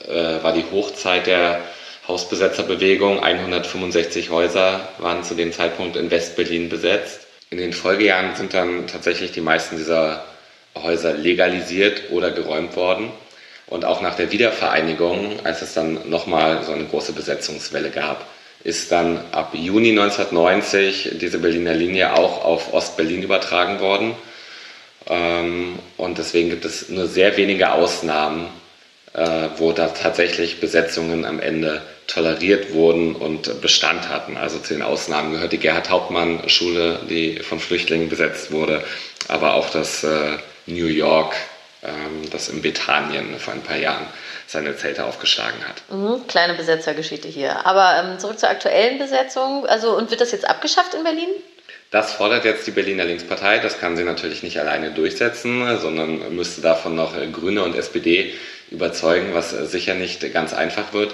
äh, 0.09 0.43
war 0.43 0.53
die 0.53 0.65
Hochzeit 0.71 1.27
der 1.27 1.61
Hausbesetzerbewegung. 2.09 3.23
165 3.23 4.31
Häuser 4.31 4.89
waren 4.99 5.25
zu 5.25 5.35
dem 5.35 5.53
Zeitpunkt 5.53 5.97
in 5.97 6.11
Westberlin 6.11 6.69
besetzt. 6.69 7.27
In 7.51 7.59
den 7.59 7.73
Folgejahren 7.73 8.37
sind 8.37 8.55
dann 8.55 8.87
tatsächlich 8.87 9.33
die 9.33 9.41
meisten 9.41 9.77
dieser 9.77 10.25
Häuser 10.77 11.15
legalisiert 11.15 12.11
oder 12.11 12.31
geräumt 12.31 12.77
worden. 12.77 13.11
Und 13.71 13.85
auch 13.85 14.03
nach 14.03 14.17
der 14.17 14.33
Wiedervereinigung, 14.33 15.39
als 15.45 15.63
es 15.63 15.75
dann 15.75 16.11
nochmal 16.11 16.65
so 16.65 16.73
eine 16.73 16.85
große 16.85 17.13
Besetzungswelle 17.13 17.91
gab, 17.91 18.27
ist 18.65 18.93
dann 18.93 19.21
ab 19.33 19.53
Juni 19.55 19.91
1990 19.91 21.13
diese 21.15 21.39
Berliner 21.39 21.73
Linie 21.73 22.15
auch 22.15 22.45
auf 22.45 22.75
Ostberlin 22.75 23.23
übertragen 23.23 23.81
worden. 23.81 24.15
Ähm, 25.09 25.79
und 25.97 26.19
deswegen 26.19 26.51
gibt 26.51 26.65
es 26.65 26.89
nur 26.89 27.07
sehr 27.07 27.37
wenige 27.37 27.73
Ausnahmen, 27.73 28.49
äh, 29.15 29.49
wo 29.57 29.73
da 29.73 29.87
tatsächlich 29.89 30.61
Besetzungen 30.61 31.25
am 31.25 31.41
Ende 31.41 31.81
toleriert 32.09 32.75
wurden 32.75 33.15
und 33.15 33.61
Bestand 33.61 34.09
hatten. 34.09 34.37
Also 34.37 34.59
zu 34.59 34.75
den 34.75 34.83
Ausnahmen 34.83 35.33
gehört 35.33 35.53
die 35.53 35.59
Gerhard-Hauptmann-Schule, 35.59 37.01
die 37.09 37.39
von 37.39 37.61
Flüchtlingen 37.61 38.09
besetzt 38.09 38.51
wurde, 38.51 38.83
aber 39.29 39.55
auch 39.55 39.71
das 39.71 40.03
äh, 40.03 40.39
New 40.67 40.87
York 40.87 41.37
das 42.31 42.49
in 42.49 42.61
Bethanien 42.61 43.39
vor 43.39 43.55
ein 43.55 43.63
paar 43.63 43.77
Jahren 43.77 44.07
seine 44.47 44.77
Zelte 44.77 45.05
aufgeschlagen 45.05 45.67
hat. 45.67 45.83
Mhm, 45.91 46.27
kleine 46.27 46.55
Besetzergeschichte 46.55 47.29
hier. 47.29 47.65
Aber 47.65 48.03
ähm, 48.03 48.19
zurück 48.19 48.39
zur 48.39 48.51
aktuellen 48.51 48.99
Besetzung. 48.99 49.67
Also, 49.67 49.97
und 49.97 50.11
wird 50.11 50.21
das 50.21 50.33
jetzt 50.33 50.49
abgeschafft 50.49 50.95
in 50.95 51.05
Berlin? 51.05 51.29
Das 51.91 52.13
fordert 52.13 52.45
jetzt 52.45 52.67
die 52.67 52.71
Berliner 52.71 53.05
Linkspartei. 53.05 53.59
Das 53.59 53.81
kann 53.81 53.97
sie 53.97 54.05
natürlich 54.05 54.43
nicht 54.43 54.61
alleine 54.61 54.93
durchsetzen, 54.93 55.79
sondern 55.79 56.35
müsste 56.37 56.61
davon 56.61 56.95
noch 56.95 57.15
Grüne 57.33 57.65
und 57.65 57.75
SPD 57.75 58.35
überzeugen, 58.71 59.35
was 59.35 59.51
sicher 59.51 59.95
nicht 59.95 60.33
ganz 60.33 60.53
einfach 60.53 60.93
wird. 60.93 61.13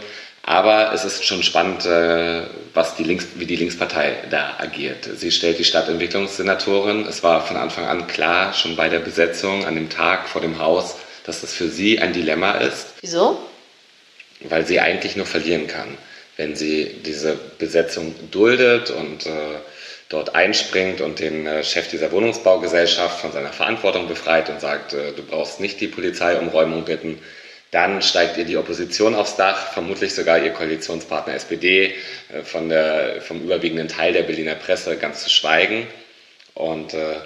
Aber 0.48 0.92
es 0.92 1.04
ist 1.04 1.24
schon 1.24 1.42
spannend, 1.42 1.84
äh, 1.86 2.42
was 2.72 2.94
die 2.94 3.02
Links, 3.02 3.26
wie 3.34 3.46
die 3.46 3.56
Linkspartei 3.56 4.16
da 4.30 4.54
agiert. 4.58 5.08
Sie 5.16 5.32
stellt 5.32 5.58
die 5.58 5.64
Stadtentwicklungssenatorin. 5.64 7.04
Es 7.04 7.24
war 7.24 7.44
von 7.44 7.56
Anfang 7.56 7.86
an 7.86 8.06
klar, 8.06 8.54
schon 8.54 8.76
bei 8.76 8.88
der 8.88 9.00
Besetzung 9.00 9.66
an 9.66 9.74
dem 9.74 9.90
Tag 9.90 10.28
vor 10.28 10.40
dem 10.40 10.60
Haus, 10.60 10.94
dass 11.24 11.40
das 11.40 11.52
für 11.52 11.68
sie 11.68 11.98
ein 11.98 12.12
Dilemma 12.12 12.52
ist. 12.52 12.94
Wieso? 13.00 13.40
Weil 14.40 14.64
sie 14.64 14.78
eigentlich 14.78 15.16
nur 15.16 15.26
verlieren 15.26 15.66
kann, 15.66 15.98
wenn 16.36 16.54
sie 16.54 16.94
diese 17.04 17.36
Besetzung 17.58 18.14
duldet 18.30 18.90
und 18.90 19.26
äh, 19.26 19.30
dort 20.08 20.36
einspringt 20.36 21.00
und 21.00 21.18
den 21.18 21.44
äh, 21.48 21.64
Chef 21.64 21.90
dieser 21.90 22.12
Wohnungsbaugesellschaft 22.12 23.20
von 23.20 23.32
seiner 23.32 23.52
Verantwortung 23.52 24.06
befreit 24.06 24.48
und 24.48 24.60
sagt, 24.60 24.92
äh, 24.92 25.10
du 25.10 25.24
brauchst 25.24 25.58
nicht 25.58 25.80
die 25.80 25.88
Polizei 25.88 26.38
um 26.38 26.46
Räumung 26.46 26.84
bitten, 26.84 27.18
dann 27.76 28.00
steigt 28.00 28.38
ihr 28.38 28.46
die 28.46 28.56
Opposition 28.56 29.14
aufs 29.14 29.36
Dach, 29.36 29.70
vermutlich 29.74 30.14
sogar 30.14 30.42
ihr 30.42 30.52
Koalitionspartner 30.52 31.34
SPD, 31.34 31.92
äh, 32.32 32.42
von 32.42 32.70
der, 32.70 33.20
vom 33.20 33.42
überwiegenden 33.42 33.86
Teil 33.86 34.14
der 34.14 34.22
Berliner 34.22 34.54
Presse 34.54 34.96
ganz 34.96 35.22
zu 35.22 35.28
schweigen. 35.28 35.86
Und 36.54 36.94
äh, 36.94 37.16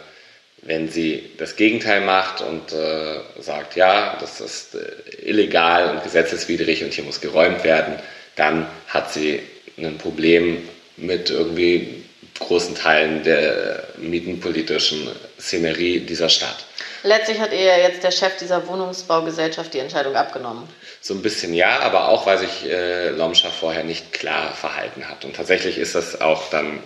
wenn 0.63 0.89
sie 0.89 1.31
das 1.39 1.55
Gegenteil 1.55 2.01
macht 2.01 2.41
und 2.41 2.73
äh, 2.73 3.21
sagt, 3.39 3.77
ja, 3.77 4.17
das 4.19 4.41
ist 4.41 4.75
äh, 4.75 5.25
illegal 5.25 5.89
und 5.95 6.03
gesetzeswidrig 6.03 6.83
und 6.83 6.93
hier 6.95 7.05
muss 7.05 7.21
geräumt 7.21 7.63
werden, 7.63 7.95
dann 8.35 8.67
hat 8.89 9.13
sie 9.13 9.39
ein 9.79 9.99
Problem 9.99 10.69
mit 10.97 11.31
irgendwie 11.31 12.03
großen 12.41 12.75
Teilen 12.75 13.23
der 13.23 13.85
mietenpolitischen 13.99 15.11
Szenerie 15.39 16.01
dieser 16.01 16.29
Stadt. 16.29 16.67
Letztlich 17.03 17.41
hat 17.41 17.53
ihr 17.53 17.65
ja 17.65 17.79
jetzt 17.79 18.03
der 18.03 18.11
Chef 18.11 18.37
dieser 18.37 18.67
Wohnungsbaugesellschaft 18.67 19.73
die 19.73 19.79
Entscheidung 19.79 20.17
abgenommen. 20.17 20.69
So 21.01 21.15
ein 21.15 21.23
bisschen 21.23 21.55
ja, 21.55 21.81
aber 21.81 22.09
auch, 22.09 22.27
weil 22.27 22.39
sich 22.39 22.69
äh, 22.69 23.11
Lomscher 23.11 23.51
vorher 23.51 23.85
nicht 23.85 24.13
klar 24.13 24.53
verhalten 24.53 25.09
hat. 25.09 25.25
Und 25.25 25.37
tatsächlich 25.37 25.79
ist 25.79 25.95
das 25.95 26.21
auch 26.21 26.51
dann 26.51 26.81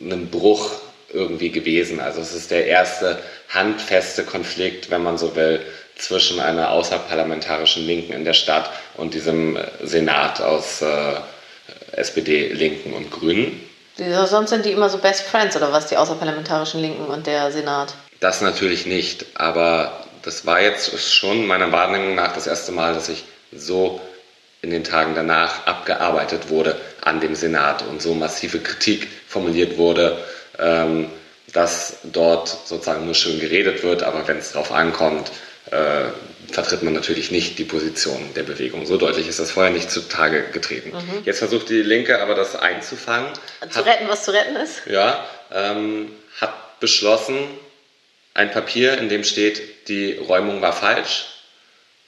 ein 0.00 0.28
Bruch 0.30 0.70
irgendwie 1.12 1.50
gewesen. 1.50 2.00
Also 2.00 2.20
es 2.20 2.34
ist 2.34 2.50
der 2.50 2.66
erste 2.66 3.18
handfeste 3.48 4.24
Konflikt, 4.24 4.90
wenn 4.90 5.02
man 5.02 5.18
so 5.18 5.34
will, 5.36 5.60
zwischen 5.96 6.40
einer 6.40 6.70
außerparlamentarischen 6.70 7.86
Linken 7.86 8.12
in 8.12 8.24
der 8.24 8.32
Stadt 8.32 8.70
und 8.96 9.14
diesem 9.14 9.56
äh, 9.56 9.64
Senat 9.82 10.40
aus 10.40 10.82
äh, 10.82 11.14
SPD, 11.92 12.52
Linken 12.52 12.92
und 12.92 13.10
Grünen. 13.10 13.60
Sonst 14.26 14.50
sind 14.50 14.64
die 14.64 14.72
immer 14.72 14.88
so 14.88 14.98
Best 14.98 15.22
Friends 15.22 15.56
oder 15.56 15.72
was, 15.72 15.86
die 15.86 15.96
außerparlamentarischen 15.96 16.80
Linken 16.80 17.04
und 17.04 17.28
der 17.28 17.52
Senat? 17.52 17.94
Das 18.20 18.40
natürlich 18.40 18.86
nicht, 18.86 19.26
aber 19.34 20.06
das 20.22 20.46
war 20.46 20.60
jetzt 20.60 21.12
schon 21.12 21.46
meiner 21.46 21.72
Wahrnehmung 21.72 22.14
nach 22.14 22.32
das 22.32 22.46
erste 22.46 22.72
Mal, 22.72 22.94
dass 22.94 23.08
ich 23.08 23.24
so 23.52 24.00
in 24.62 24.70
den 24.70 24.84
Tagen 24.84 25.14
danach 25.14 25.66
abgearbeitet 25.66 26.48
wurde 26.48 26.80
an 27.02 27.20
dem 27.20 27.34
Senat 27.34 27.82
und 27.82 28.00
so 28.00 28.14
massive 28.14 28.60
Kritik 28.60 29.08
formuliert 29.28 29.76
wurde, 29.76 30.16
ähm, 30.58 31.10
dass 31.52 31.98
dort 32.04 32.48
sozusagen 32.48 33.04
nur 33.04 33.14
schön 33.14 33.38
geredet 33.38 33.82
wird, 33.82 34.02
aber 34.02 34.26
wenn 34.26 34.38
es 34.38 34.52
darauf 34.52 34.72
ankommt, 34.72 35.30
äh, 35.70 36.06
vertritt 36.50 36.82
man 36.82 36.94
natürlich 36.94 37.30
nicht 37.30 37.58
die 37.58 37.64
Position 37.64 38.30
der 38.34 38.42
Bewegung. 38.42 38.86
So 38.86 38.96
deutlich 38.96 39.28
ist 39.28 39.38
das 39.38 39.50
vorher 39.50 39.72
nicht 39.72 39.90
zutage 39.90 40.44
getreten. 40.52 40.90
Mhm. 40.90 41.22
Jetzt 41.24 41.38
versucht 41.38 41.68
die 41.68 41.82
Linke 41.82 42.20
aber 42.20 42.34
das 42.34 42.56
einzufangen. 42.56 43.28
Zu 43.70 43.78
hat, 43.78 43.86
retten, 43.86 44.08
was 44.08 44.24
zu 44.24 44.32
retten 44.32 44.56
ist? 44.56 44.82
Ja, 44.86 45.26
ähm, 45.52 46.10
hat 46.40 46.80
beschlossen, 46.80 47.36
ein 48.34 48.50
Papier, 48.50 48.98
in 48.98 49.08
dem 49.08 49.24
steht, 49.24 49.88
die 49.88 50.14
Räumung 50.14 50.60
war 50.60 50.72
falsch. 50.72 51.26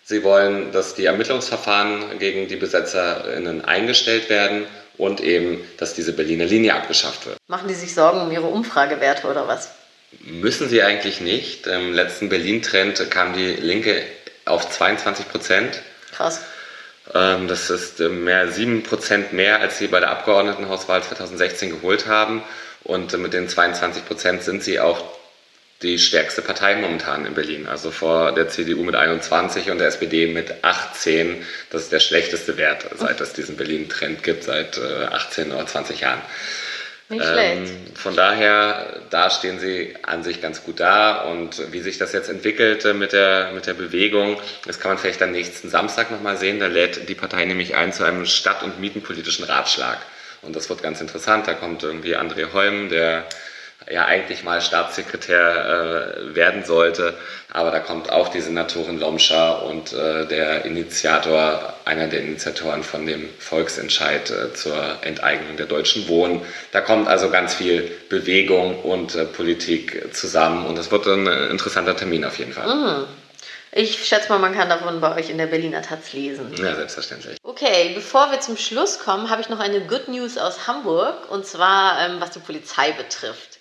Sie 0.04 0.23
wollen, 0.23 0.73
dass 0.73 0.95
die 0.95 1.04
Ermittlungsverfahren 1.04 2.18
gegen 2.18 2.49
die 2.49 2.56
BesetzerInnen 2.56 3.64
eingestellt 3.64 4.28
werden 4.28 4.66
und 4.99 5.21
eben, 5.21 5.61
dass 5.78 5.95
diese 5.95 6.12
Berliner 6.12 6.45
Linie 6.45 6.75
abgeschafft 6.75 7.26
wird. 7.26 7.38
Machen 7.49 7.68
die 7.68 7.75
sich 7.75 7.95
Sorgen 7.95 8.21
um 8.21 8.30
ihre 8.30 8.47
Umfragewerte 8.47 9.26
oder 9.26 9.49
was? 9.49 9.71
Müssen 10.21 10.68
sie 10.68 10.83
eigentlich 10.83 11.21
nicht. 11.21 11.66
Im 11.66 11.92
letzten 11.92 12.28
Berlin-Trend 12.28 13.11
kam 13.11 13.33
die 13.33 13.52
Linke 13.52 14.02
auf 14.45 14.71
22 14.71 15.28
Prozent. 15.28 15.83
Krass. 16.12 16.42
Ähm, 17.14 17.49
das 17.49 17.71
ist 17.71 18.00
äh, 18.00 18.09
mehr 18.09 18.50
7 18.50 18.83
Prozent 18.83 19.33
mehr, 19.33 19.61
als 19.61 19.78
sie 19.78 19.88
bei 19.88 20.00
der 20.00 20.11
Abgeordnetenhauswahl 20.11 21.02
2016 21.02 21.71
geholt 21.71 22.06
haben. 22.06 22.42
Und 22.85 23.16
mit 23.18 23.33
den 23.33 23.49
22 23.49 24.06
Prozent 24.06 24.42
sind 24.45 24.62
sie 24.62 24.78
auch 24.78 25.15
die 25.83 25.99
stärkste 25.99 26.42
Partei 26.42 26.76
momentan 26.76 27.26
in 27.26 27.35
Berlin. 27.35 27.66
Also 27.66 27.90
vor 27.90 28.33
der 28.33 28.49
CDU 28.49 28.83
mit 28.83 28.95
21 28.95 29.71
und 29.71 29.78
der 29.78 29.88
SPD 29.88 30.26
mit 30.26 30.64
18. 30.64 31.45
Das 31.71 31.83
ist 31.83 31.92
der 31.92 32.00
schlechteste 32.00 32.56
Wert, 32.56 32.87
seit 32.97 33.21
es 33.21 33.35
diesen 33.35 33.56
Berlin-Trend 33.56 34.23
gibt, 34.23 34.45
seit 34.45 34.78
18 34.78 35.50
äh, 35.50 35.54
oder 35.54 35.66
20 35.66 36.00
Jahren. 36.00 36.23
Nicht 37.09 37.25
ähm, 37.25 37.66
von 37.95 38.16
daher, 38.16 39.00
da 39.11 39.30
stehen 39.30 39.61
sie 39.61 39.95
an 40.02 40.25
sich 40.25 40.42
ganz 40.42 40.64
gut 40.64 40.80
da 40.80 41.23
und 41.23 41.73
wie 41.73 41.80
sich 41.80 41.99
das 41.99 42.12
jetzt 42.12 42.28
entwickelt 42.28 42.85
mit 42.97 43.12
der, 43.12 43.52
mit 43.54 43.66
der 43.66 43.75
Bewegung, 43.75 44.40
das 44.66 44.80
kann 44.80 44.90
man 44.90 44.99
vielleicht 44.99 45.23
am 45.23 45.30
nächsten 45.30 45.68
Samstag 45.68 46.11
nochmal 46.11 46.37
sehen. 46.37 46.59
Da 46.59 46.66
lädt 46.66 47.09
die 47.09 47.14
Partei 47.14 47.45
nämlich 47.45 47.76
ein 47.76 47.92
zu 47.92 48.02
einem 48.02 48.26
stadt- 48.26 48.64
und 48.64 48.80
mietenpolitischen 48.80 49.45
Ratschlag. 49.45 49.99
Und 50.42 50.56
das 50.56 50.68
wird 50.68 50.83
ganz 50.83 51.00
interessant. 51.00 51.47
Da 51.47 51.54
kommt 51.54 51.85
irgendwie 51.85 52.16
André 52.16 52.52
Holm, 52.52 52.88
der 52.88 53.25
ja 53.90 54.04
eigentlich 54.04 54.42
mal 54.42 54.61
Staatssekretär 54.61 56.18
äh, 56.28 56.35
werden 56.35 56.64
sollte. 56.64 57.14
Aber 57.52 57.71
da 57.71 57.78
kommt 57.78 58.11
auch 58.11 58.28
die 58.28 58.40
Senatorin 58.40 58.99
Lomscher 58.99 59.62
und 59.64 59.92
äh, 59.92 60.26
der 60.26 60.64
Initiator, 60.64 61.75
einer 61.85 62.09
der 62.09 62.21
Initiatoren 62.21 62.83
von 62.83 63.06
dem 63.06 63.28
Volksentscheid 63.38 64.30
äh, 64.30 64.52
zur 64.54 64.76
Enteignung 65.02 65.56
der 65.56 65.66
deutschen 65.66 66.09
Wohnen. 66.09 66.42
Da 66.73 66.80
kommt 66.80 67.09
also 67.09 67.30
ganz 67.30 67.54
viel 67.54 67.90
Bewegung 68.09 68.83
und 68.83 69.14
äh, 69.14 69.25
Politik 69.25 70.14
zusammen 70.14 70.66
und 70.66 70.76
das 70.76 70.90
wird 70.90 71.06
ein 71.06 71.26
interessanter 71.50 71.97
Termin 71.97 72.25
auf 72.25 72.38
jeden 72.38 72.52
Fall. 72.52 72.66
Mhm. 72.66 73.06
Ich 73.78 74.06
schätze 74.06 74.30
mal, 74.30 74.38
man 74.38 74.54
kann 74.54 74.71
davon 74.71 75.00
bei 75.02 75.14
euch 75.16 75.28
in 75.28 75.37
der 75.37 75.49
Berliner 75.49 75.83
Taz 75.83 76.14
lesen. 76.14 76.50
Ja, 76.56 76.75
selbstverständlich. 76.75 77.37
Okay, 77.42 77.92
bevor 77.95 78.30
wir 78.30 78.40
zum 78.40 78.56
Schluss 78.56 79.00
kommen, 79.00 79.28
habe 79.28 79.42
ich 79.42 79.50
noch 79.50 79.61
eine 79.61 79.83
Good 79.83 80.09
News 80.09 80.38
aus 80.38 80.66
Hamburg 80.66 81.30
und 81.30 81.45
zwar 81.45 82.00
ähm, 82.00 82.16
was 82.18 82.30
die 82.30 82.38
Polizei 82.38 82.92
betrifft. 82.92 83.56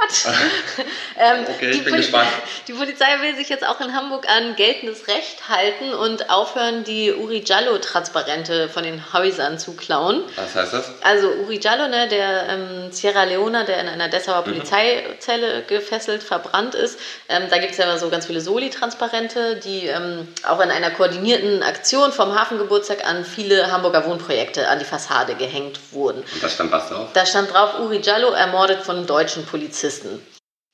What? 0.00 0.34
ähm, 1.18 1.44
okay, 1.46 1.70
ich 1.70 1.84
bin 1.84 1.92
Poli 1.92 1.96
gespannt. 1.98 2.28
Die 2.66 2.72
Polizei 2.72 3.20
will 3.20 3.36
sich 3.36 3.50
jetzt 3.50 3.66
auch 3.66 3.80
in 3.80 3.94
Hamburg 3.94 4.26
an 4.30 4.56
geltendes 4.56 5.08
Recht 5.08 5.48
halten 5.48 5.92
und 5.92 6.30
aufhören, 6.30 6.84
die 6.84 7.12
Uri 7.12 7.42
Jallo-Transparente 7.44 8.70
von 8.70 8.82
den 8.82 9.12
Häusern 9.12 9.58
zu 9.58 9.74
klauen. 9.74 10.22
Was 10.36 10.54
heißt 10.54 10.72
das? 10.72 10.90
Also 11.02 11.28
Uri 11.44 11.60
Jallo, 11.60 11.88
ne, 11.88 12.08
der 12.08 12.48
ähm, 12.48 12.92
Sierra 12.92 13.24
Leona, 13.24 13.64
der 13.64 13.80
in 13.80 13.88
einer 13.88 14.08
Dessauer 14.08 14.40
mhm. 14.40 14.52
Polizeizelle 14.52 15.64
gefesselt, 15.64 16.22
verbrannt 16.22 16.74
ist. 16.74 16.98
Ähm, 17.28 17.44
da 17.50 17.58
gibt 17.58 17.72
es 17.72 17.78
ja 17.78 17.98
so 17.98 18.08
ganz 18.08 18.24
viele 18.24 18.40
Soli-Transparente, 18.40 19.56
die 19.56 19.86
ähm, 19.86 20.28
auch 20.48 20.60
in 20.60 20.70
einer 20.70 20.90
koordinierten 20.90 21.62
Aktion 21.62 22.10
vom 22.12 22.34
Hafengeburtstag 22.34 23.06
an 23.06 23.26
viele 23.26 23.70
Hamburger 23.70 24.06
Wohnprojekte 24.06 24.66
an 24.68 24.78
die 24.78 24.86
Fassade 24.86 25.34
gehängt 25.34 25.78
wurden. 25.92 26.20
Und 26.20 26.42
da 26.42 26.48
stand 26.48 26.72
was 26.72 26.88
drauf? 26.88 27.08
Da 27.12 27.26
stand 27.26 27.52
drauf, 27.52 27.78
Uri 27.80 28.00
Jallo 28.00 28.30
ermordet 28.30 28.82
von 28.82 29.06
deutschen 29.06 29.44
Polizisten. 29.44 29.89
Polizisten. 29.90 30.20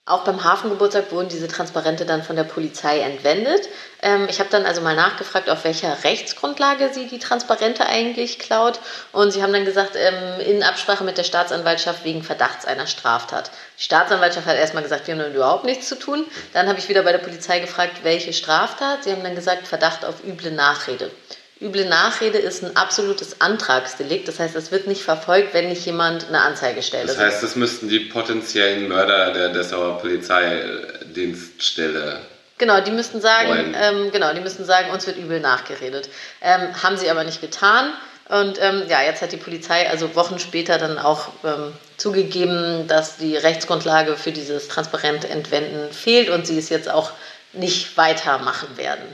Auch 0.08 0.22
beim 0.22 0.44
Hafengeburtstag 0.44 1.10
wurden 1.10 1.28
diese 1.28 1.48
Transparente 1.48 2.06
dann 2.06 2.22
von 2.22 2.36
der 2.36 2.44
Polizei 2.44 3.00
entwendet. 3.00 3.68
Ähm, 4.02 4.28
ich 4.30 4.38
habe 4.38 4.48
dann 4.50 4.64
also 4.64 4.80
mal 4.80 4.94
nachgefragt, 4.94 5.50
auf 5.50 5.64
welcher 5.64 6.04
Rechtsgrundlage 6.04 6.90
sie 6.92 7.08
die 7.08 7.18
Transparente 7.18 7.84
eigentlich 7.86 8.38
klaut. 8.38 8.78
Und 9.10 9.32
sie 9.32 9.42
haben 9.42 9.52
dann 9.52 9.64
gesagt, 9.64 9.96
ähm, 9.96 10.40
in 10.46 10.62
Absprache 10.62 11.02
mit 11.02 11.18
der 11.18 11.24
Staatsanwaltschaft 11.24 12.04
wegen 12.04 12.22
Verdachts 12.22 12.66
einer 12.66 12.86
Straftat. 12.86 13.50
Die 13.78 13.82
Staatsanwaltschaft 13.82 14.46
hat 14.46 14.56
erstmal 14.56 14.84
gesagt, 14.84 15.08
wir 15.08 15.14
haben 15.14 15.18
damit 15.18 15.34
überhaupt 15.34 15.64
nichts 15.64 15.88
zu 15.88 15.98
tun. 15.98 16.24
Dann 16.52 16.68
habe 16.68 16.78
ich 16.78 16.88
wieder 16.88 17.02
bei 17.02 17.10
der 17.10 17.18
Polizei 17.18 17.58
gefragt, 17.58 18.04
welche 18.04 18.32
Straftat. 18.32 19.02
Sie 19.02 19.10
haben 19.10 19.24
dann 19.24 19.34
gesagt, 19.34 19.66
Verdacht 19.66 20.04
auf 20.04 20.22
üble 20.22 20.52
Nachrede. 20.52 21.10
Üble 21.60 21.86
Nachrede 21.86 22.38
ist 22.38 22.62
ein 22.62 22.76
absolutes 22.76 23.40
Antragsdelikt. 23.40 24.28
Das 24.28 24.38
heißt, 24.38 24.54
es 24.56 24.70
wird 24.70 24.86
nicht 24.86 25.02
verfolgt, 25.02 25.54
wenn 25.54 25.68
nicht 25.68 25.86
jemand 25.86 26.28
eine 26.28 26.42
Anzeige 26.42 26.82
stellt. 26.82 27.08
Das 27.08 27.18
heißt, 27.18 27.42
das 27.42 27.56
müssten 27.56 27.88
die 27.88 28.00
potenziellen 28.00 28.88
Mörder 28.88 29.32
der 29.32 29.48
Dessauer 29.48 29.98
Polizeidienststelle 30.00 32.20
Genau, 32.58 32.80
die 32.80 32.90
müssten 32.90 33.20
sagen, 33.20 33.74
ähm, 33.78 34.10
genau, 34.12 34.32
die 34.32 34.40
müssten 34.40 34.64
sagen, 34.64 34.90
uns 34.90 35.06
wird 35.06 35.18
übel 35.18 35.40
nachgeredet. 35.40 36.08
Ähm, 36.40 36.82
haben 36.82 36.96
sie 36.96 37.10
aber 37.10 37.24
nicht 37.24 37.42
getan. 37.42 37.92
Und 38.28 38.58
ähm, 38.60 38.84
ja, 38.88 39.02
jetzt 39.02 39.22
hat 39.22 39.32
die 39.32 39.36
Polizei 39.36 39.88
also 39.88 40.16
Wochen 40.16 40.38
später 40.38 40.78
dann 40.78 40.98
auch 40.98 41.28
ähm, 41.44 41.72
zugegeben, 41.96 42.88
dass 42.88 43.18
die 43.18 43.36
Rechtsgrundlage 43.36 44.16
für 44.16 44.32
dieses 44.32 44.68
transparente 44.68 45.28
Entwenden 45.28 45.92
fehlt 45.92 46.30
und 46.30 46.46
sie 46.46 46.58
es 46.58 46.70
jetzt 46.70 46.90
auch 46.90 47.12
nicht 47.52 47.96
weitermachen 47.96 48.76
werden. 48.76 49.04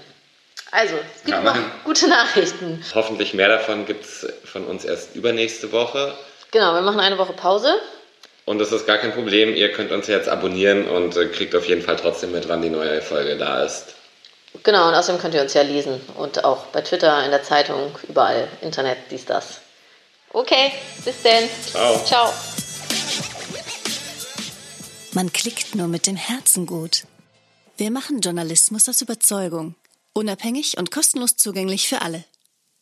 Also, 0.72 0.94
es 0.94 1.22
gibt 1.24 1.36
ja, 1.36 1.42
noch 1.42 1.84
gute 1.84 2.08
Nachrichten. 2.08 2.82
Hoffentlich 2.94 3.34
mehr 3.34 3.48
davon 3.48 3.84
gibt 3.84 4.06
es 4.06 4.26
von 4.44 4.64
uns 4.64 4.86
erst 4.86 5.14
übernächste 5.14 5.70
Woche. 5.70 6.14
Genau, 6.50 6.72
wir 6.74 6.80
machen 6.80 6.98
eine 6.98 7.18
Woche 7.18 7.34
Pause. 7.34 7.78
Und 8.46 8.58
das 8.58 8.72
ist 8.72 8.86
gar 8.86 8.96
kein 8.96 9.12
Problem. 9.12 9.54
Ihr 9.54 9.70
könnt 9.70 9.92
uns 9.92 10.06
jetzt 10.06 10.30
abonnieren 10.30 10.88
und 10.88 11.14
äh, 11.16 11.26
kriegt 11.26 11.54
auf 11.54 11.68
jeden 11.68 11.82
Fall 11.82 11.96
trotzdem 11.96 12.32
mit, 12.32 12.48
wann 12.48 12.62
die 12.62 12.70
neue 12.70 13.02
Folge 13.02 13.36
da 13.36 13.62
ist. 13.62 13.94
Genau, 14.62 14.88
und 14.88 14.94
außerdem 14.94 15.20
könnt 15.20 15.34
ihr 15.34 15.42
uns 15.42 15.52
ja 15.52 15.60
lesen. 15.60 16.00
Und 16.16 16.42
auch 16.42 16.64
bei 16.66 16.80
Twitter, 16.80 17.22
in 17.22 17.30
der 17.30 17.42
Zeitung, 17.42 17.98
überall. 18.08 18.48
Internet, 18.62 18.96
dies, 19.10 19.26
das. 19.26 19.60
Okay, 20.30 20.72
bis 21.04 21.20
denn. 21.20 21.50
Ciao. 21.70 22.02
Ciao. 22.06 22.32
Man 25.12 25.30
klickt 25.34 25.74
nur 25.74 25.88
mit 25.88 26.06
dem 26.06 26.16
Herzen 26.16 26.64
gut. 26.64 27.02
Wir 27.76 27.90
machen 27.90 28.20
Journalismus 28.20 28.88
aus 28.88 29.02
Überzeugung. 29.02 29.74
Unabhängig 30.14 30.78
und 30.78 30.90
kostenlos 30.90 31.36
zugänglich 31.36 31.88
für 31.88 32.02
alle. 32.02 32.24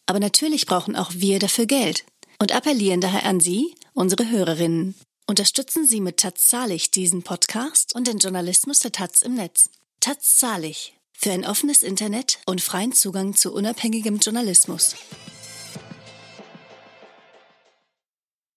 Aber 0.07 0.21
natürlich 0.21 0.67
brauchen 0.67 0.97
auch 0.97 1.13
wir 1.15 1.39
dafür 1.39 1.67
Geld 1.67 2.05
und 2.39 2.53
appellieren 2.53 3.01
daher 3.01 3.25
an 3.25 3.39
Sie, 3.39 3.75
unsere 3.95 4.29
Hörerinnen. 4.29 4.95
Unterstützen 5.27 5.87
Sie 5.87 6.01
mit 6.01 6.17
Taz 6.17 6.49
Zahlig 6.49 6.91
diesen 6.91 7.23
Podcast 7.23 7.95
und 7.95 8.09
den 8.09 8.19
Journalismus 8.19 8.81
der 8.81 8.91
Taz 8.91 9.21
im 9.23 9.35
Netz. 9.35 9.71
Taz 10.01 10.39
Zahlig 10.39 10.95
für 11.13 11.31
ein 11.31 11.45
offenes 11.45 11.83
Internet 11.83 12.41
und 12.47 12.61
freien 12.61 12.93
Zugang 12.93 13.37
zu 13.37 13.53
unabhängigem 13.53 14.19
Journalismus. 14.19 14.97